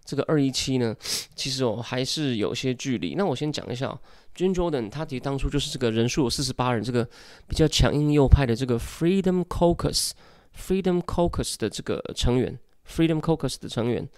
[0.09, 0.97] 这个二一七呢，
[1.37, 3.15] 其实哦还是有些距离。
[3.15, 4.01] 那我先讲一下。
[4.35, 7.05] Jim Jordan，他其实当初就是这个人数有四十八人，这个
[7.49, 12.57] 比较强硬右派的这个 Freedom Caucus，Freedom Caucus 的这个成员
[12.89, 14.09] ，Freedom Caucus 的成员。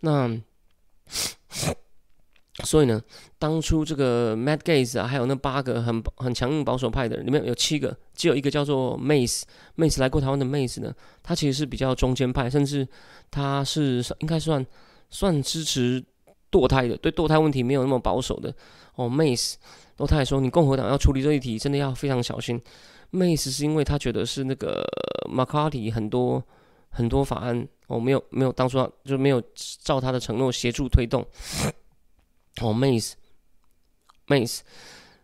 [0.00, 0.38] 那
[2.64, 3.00] 所以呢，
[3.38, 12.86] 当初这个 Matt Gates 啊，还有那八个很很强硬保守派的人，里面有七个，只有一个叫做 Mace，Mace 来过台湾的 Mace 呢，他其实是比较中间派，甚至
[13.30, 14.64] 他是应该算
[15.12, 16.02] 算支持
[16.50, 18.52] 堕胎的，对堕胎问题没有那么保守的。
[18.96, 19.54] 哦，Mace，
[19.96, 22.60] 然后他还说，你共和党要处理这一题，真的要非常小心。
[23.12, 24.82] Mace 是因为他觉得是那个
[25.30, 26.42] McCarthy 很多
[26.90, 29.40] 很多法案，哦，没有没有当初就没有
[29.78, 31.22] 照他的承诺协助推动。
[32.60, 34.60] 哦，Mace，Mace，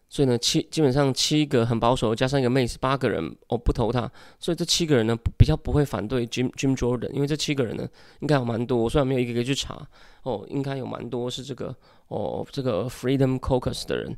[0.09, 7.89] 所以呢，七基本上七个很保守，加上一个 Mace，八个人哦不投他，所以这七个人呢比较不会反对 Jim Jim Jordan，因为这七个人呢
[8.21, 9.87] 应该有蛮多，虽然没有一个个去查，
[10.23, 11.75] 哦，应该有蛮多是这个。
[12.09, 14.17] 哦，这个 Freedom Caucus 的人，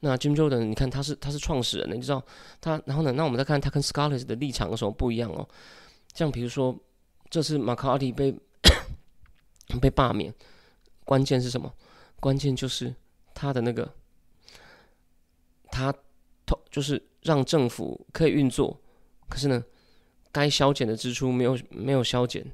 [0.00, 2.22] 那 Jim Jordan，你看他是他是创始人，你知道
[2.60, 5.48] 他，然后呢，那我们再看他跟 Scholars 的立场有什么不一样哦？
[6.12, 6.78] 像比如说，
[7.30, 8.38] 这次 McCarthy 被
[9.80, 10.34] 被罢免，
[11.06, 11.72] 关键是什么？
[12.20, 12.94] 关键就是
[13.32, 13.90] 他的那个
[15.70, 15.94] 他
[16.46, 18.80] 投就是让政府可以运作，
[19.28, 19.62] 可是呢，
[20.32, 22.44] 该削减的支出没有没有削减，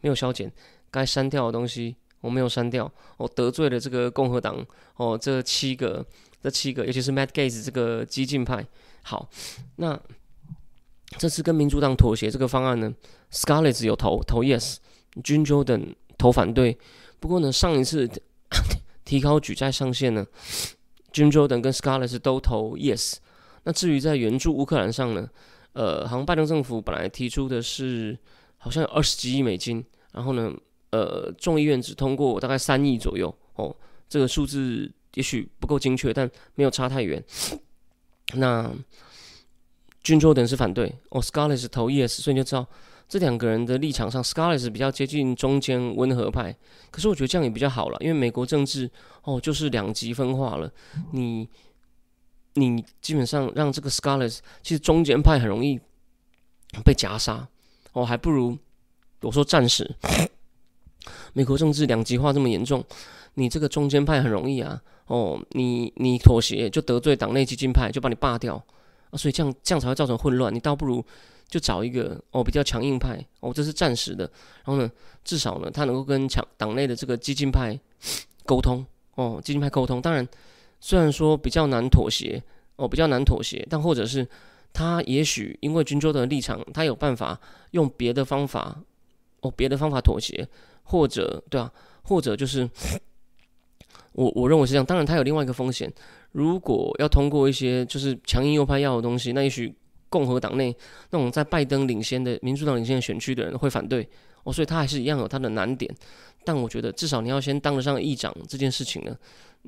[0.00, 0.52] 没有削减，
[0.90, 1.96] 该删掉的东西。
[2.22, 6.04] 我没有删掉，我得罪了这个共和党哦，这七个，
[6.42, 8.66] 这七个，尤其是 Matt Gates 这个激进派。
[9.02, 9.28] 好，
[9.76, 10.00] 那
[11.18, 12.92] 这次跟民主党妥协这个方案呢
[13.30, 16.76] ，Scholars 有投投 yes，Jim Jordan 投反对。
[17.20, 18.10] 不过呢，上一次
[19.04, 20.26] 提高举债上限呢
[21.16, 23.14] ，Jim Jordan 跟 scar las 都投 yes。
[23.64, 25.28] 那至于在援助乌克兰上呢，
[25.72, 28.18] 呃，好像拜登政府本来提出的是
[28.58, 30.52] 好像有二十几亿美金，然后呢。
[30.90, 33.76] 呃，众议院只通过大概三亿左右哦，
[34.08, 37.22] 这个数字也许不够精确，但没有差太远。
[38.34, 38.72] 那
[40.02, 42.66] 军州等是反对，哦，Scholars 投 yes，所以你就知道
[43.08, 46.54] 这两个人的立场上，Scholars 比较接近中间温和派。
[46.90, 48.90] 可是我觉得这样也比较好了，因为美国政治
[49.22, 50.70] 哦就是两极分化了，
[51.12, 51.48] 你
[52.54, 55.78] 你基本上让这个 Scholars 其实中间派很容易
[56.84, 57.46] 被夹杀
[57.92, 58.58] 哦，还不如
[59.20, 59.94] 我说暂时。
[61.32, 62.84] 美国政治两极化这么严重，
[63.34, 68.60] 你这个中间派很容易啊，哦，你你妥协就得罪党内激进派，就把你罢掉
[69.16, 70.54] 所以这样这样才会造成混乱。
[70.54, 71.04] 你倒不如
[71.48, 74.24] 就找一个哦比较强硬派哦，这是暂时的，
[74.64, 74.90] 然后呢，
[75.24, 77.78] 至少呢他能够跟强党内的这个激进派
[78.44, 80.00] 沟通哦，激进派沟通。
[80.00, 80.26] 当然，
[80.80, 82.42] 虽然说比较难妥协
[82.76, 84.28] 哦，比较难妥协，但或者是
[84.72, 88.80] 他也许因为军州的立场，他有办法用别的方法
[89.40, 90.48] 哦，别的方法妥协。
[90.88, 91.68] 或者对啊，
[92.04, 92.70] 或者就是
[94.12, 94.86] 我我认为是这样。
[94.86, 95.92] 当然，他有另外一个风险。
[96.36, 99.74] 如果要通过一些就是强硬右派要的东西，那也许
[100.10, 100.76] 共和党内
[101.10, 104.06] 那种在拜登领先的民主党领先的选区的人会反对
[104.44, 105.90] 哦，所以他还是一样有他的难点。
[106.44, 109.16] 但我觉得至少你要先当得上议长这件事情呢，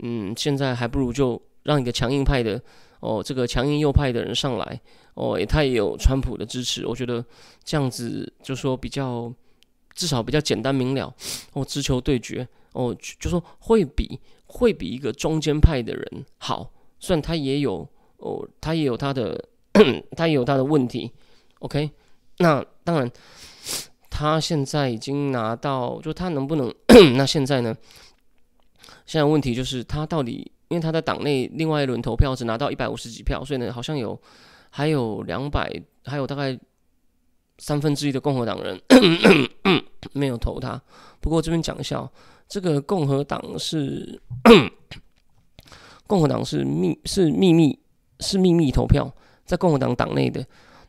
[0.03, 2.61] 嗯，现在还不如就让一个强硬派的
[3.01, 4.79] 哦，这个强硬右派的人上来
[5.15, 7.25] 哦，也他也有川普的支持，我觉得
[7.65, 9.33] 这样子就说比较。
[9.95, 11.13] 至少比较简单明了
[11.55, 19.43] 哦，直球对决哦，就说会比会比一个中间派的人好，虽然他也有哦，他也有他的
[20.17, 21.11] 他也有他的问题。
[21.61, 21.91] OK，
[22.39, 23.11] 那当然
[24.11, 26.73] 他现在已经拿到，就他能不能？
[27.17, 27.77] 那现在呢？
[29.07, 34.21] 现在问题就是他到底，因为他在党内另外一轮投票只拿到一百五十几票，所以呢，好像有
[34.71, 35.71] 还有两百，
[36.05, 36.59] 还有大概。
[37.61, 38.81] 三分之一的共和党人
[40.15, 40.81] 没有投他。
[41.19, 42.09] 不过这边讲一下，
[42.49, 44.21] 这个共和党是
[46.07, 47.79] 共和党是秘是秘密
[48.21, 49.13] 是秘密投票，
[49.45, 50.45] 在共和党党内的。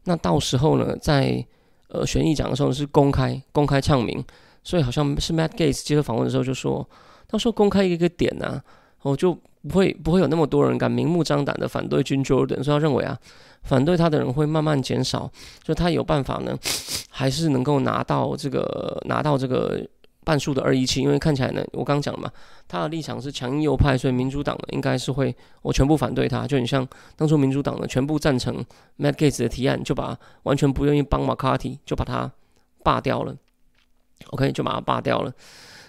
[0.05, 1.45] 那到时候呢，在
[1.89, 4.23] 呃选议长的时候是公开公开唱名，
[4.63, 6.87] 所以好像是 Matt Gates 接受访问的时候就说，
[7.27, 8.61] 到时候公开一个点呐，
[9.01, 9.37] 哦就
[9.67, 13.19] 不会不会有那么多人敢明目张胆的反对军 Jordan，所以他认为啊，
[13.63, 15.29] 反对他的人会慢慢减少，
[15.61, 16.57] 就他有办法呢，
[17.11, 19.85] 还是能够拿到这个拿到这个
[20.29, 22.31] 半数的二一七，因为看起来呢，我刚讲了嘛，
[22.67, 28.63] 他的立场是强硬右派，所以民主党呢应该是会我全部反对他，就很像当初民主党呢全部赞成
[28.99, 32.31] Madgate 的提案，就把完全不愿意帮 McCarthy 就把他
[32.83, 33.35] 罢掉了
[34.27, 35.33] ，OK 就把他罢掉了。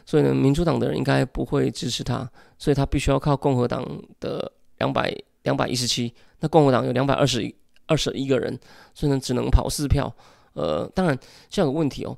[0.07, 2.27] 所以呢，民主党的人应该不会支持他，
[2.57, 3.87] 所以他必须要靠共和党
[4.21, 6.15] 的两百两百一十七。
[6.39, 8.59] 那共和党有两百二十一二十一个人，
[8.95, 10.11] 所以呢，只能跑四票。
[10.55, 11.19] 呃，当然，
[11.51, 12.17] 这样有问题哦。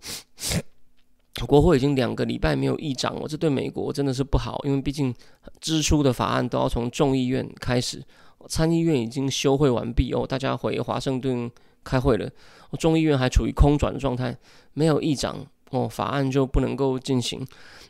[1.46, 5.14] 国会已经两个礼拜没有议长了，这对美国真的是不好，因为毕竟
[5.60, 8.02] 支出的法案都要从众议院开始，
[8.48, 11.50] 参议院已经休会完毕哦，大家回华盛顿
[11.82, 12.30] 开会了，
[12.78, 14.36] 众议院还处于空转的状态，
[14.74, 15.46] 没有议长。
[15.70, 17.42] 哦，法案就不能够进行。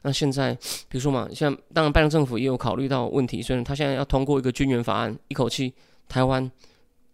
[0.03, 0.55] 那现在，
[0.89, 5.75] 比如说嘛，像当然拜登政府也有考虑到问题，所以他现在要通过一个军援法案，一口气
[6.09, 6.49] 台湾、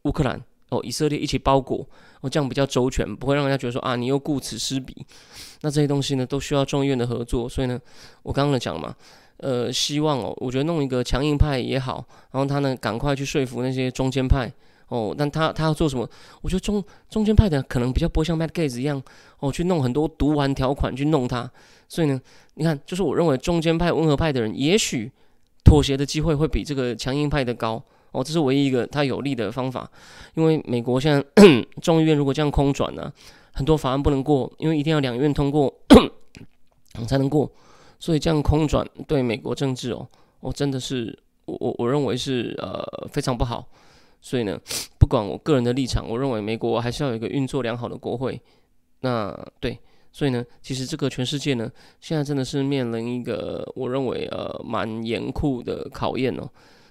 [0.03, 0.39] 乌克兰、
[0.71, 1.87] 哦以色列一起包裹，
[2.21, 4.95] 哦这样比较周全，不会让人家觉得说啊你又顾此失彼。
[5.63, 7.49] 那这些东西呢，都需要众议院的合作。
[7.49, 7.81] 所以呢，
[8.23, 8.95] 我刚刚讲嘛，
[9.39, 14.51] 呃，希望哦，我觉得弄一个强硬派也好，然后他呢赶快去说服那些中间派。
[14.89, 16.09] 哦，但他他要做什么？
[16.41, 19.03] 我觉得中中间派的可能比较不会像 Matt Gates 一样，
[19.39, 21.51] 哦，去弄很多毒丸条款去弄他。
[21.87, 22.19] 所以呢，
[22.55, 25.13] 你看，就是我认为中间派温和派的人，也许
[25.63, 27.83] 妥协的机会会比这个强硬派的高。
[28.13, 29.91] 哦，这是唯一一个它有利的方法。
[30.35, 31.25] 因为美国现在
[31.83, 33.13] 众议院如果这样空转呢，
[33.53, 35.73] 很多法案不能过，因为一定要两院通过
[37.07, 37.51] 才能过。
[37.99, 40.09] 所以这样空转对美国政治哦，
[40.41, 43.69] 哦，真的是我我我认为是呃非常不好。
[44.21, 44.59] 所以呢，
[44.99, 48.41] 不管我个人的立场，我认为美国还是要有一个运作良好的国会。
[49.01, 49.79] 那对，
[50.13, 56.49] 所以呢，其实这个全世界呢，现在真的是面临一个我认为呃蛮严酷的考验哦。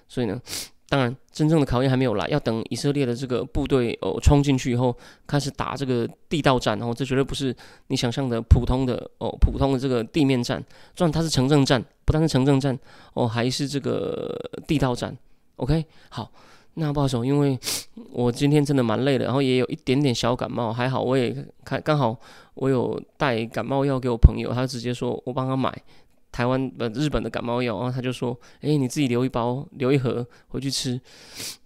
[0.08, 0.40] 所以呢，
[0.88, 6.78] 当然真正的考验还没有来，要等以色列的这个部队哦冲进去以后，开始打这个地道战。
[6.78, 7.54] 然后这绝对不是
[7.88, 10.62] 你想象的普通的哦普通的这个地面战，
[10.96, 12.78] 虽然它是城镇战，不单是城镇战
[13.14, 14.34] 哦，还是这个
[14.66, 15.16] 地道战。
[15.56, 16.30] OK，好。
[16.80, 17.58] 那不好意思，因为
[18.12, 21.34] 我今天真的蛮累的，然后也有一点点小感冒，还好我也
[21.64, 22.16] 开刚好
[22.54, 25.76] 我有带感冒药给我朋友，他直接说我帮他买
[26.38, 31.00] 台湾呃日本的感冒药，然后他就说，哎，你自己留一包留一盒回去吃。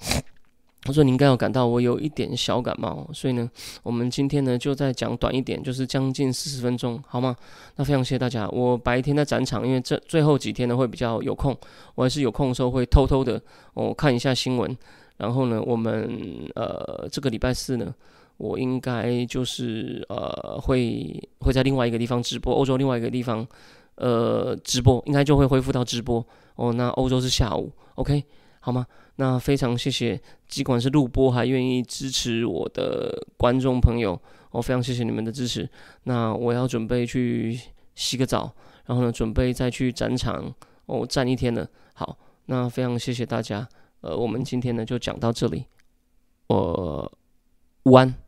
[0.80, 3.50] 他说你应该有感到我有一点小感冒，所以呢，
[3.82, 7.36] 我们今天呢就再讲短一点，就是将近四十分钟，好吗？
[7.76, 8.48] 那非常谢谢大家。
[8.48, 11.54] 我白天在展场，因为这最后几天呢会比较有空，
[11.94, 13.38] 我还是有空的时候会偷偷的
[13.74, 14.74] 哦看一下新闻。
[15.18, 16.18] 然后呢，我们
[16.54, 17.94] 呃这个礼拜四呢，
[18.38, 23.46] 我应该就是呃会会在另外一个地方直播，欧洲另外一个地方
[23.96, 26.26] 呃直播，应该就会恢复到直播
[26.56, 26.72] 哦。
[26.72, 28.24] 那欧洲是下午，OK
[28.60, 28.86] 好吗？
[29.16, 34.20] 那非常谢谢，尽管是录播还愿意支持我的观众朋友，
[34.50, 35.68] 我非常谢谢你们的支持。
[36.04, 37.58] 那我要准备去
[37.94, 38.52] 洗个澡，
[38.86, 40.52] 然后呢准备再去展场
[40.86, 41.68] 哦站一天了。
[41.94, 42.16] 好，
[42.46, 43.68] 那非常谢谢大家。
[44.00, 45.66] 呃，我们今天呢就讲到这里，
[46.46, 47.12] 我
[47.84, 48.21] 午安。